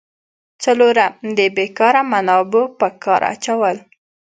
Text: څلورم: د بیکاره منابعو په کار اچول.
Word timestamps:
څلورم: 0.63 1.13
د 1.37 1.39
بیکاره 1.55 2.01
منابعو 2.11 2.63
په 2.79 2.87
کار 3.03 3.21
اچول. 3.33 3.77